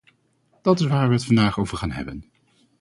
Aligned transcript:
Dat 0.61 0.79
is 0.79 0.85
waar 0.85 1.07
we 1.07 1.13
het 1.13 1.25
vandaag 1.25 1.59
over 1.59 1.77
gaan 1.77 1.91
hebben. 1.91 2.23